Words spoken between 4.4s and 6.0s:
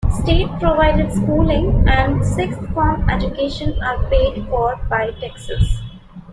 for by taxes.